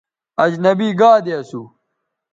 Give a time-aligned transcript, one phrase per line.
[0.43, 1.61] اجنبی گادے اسو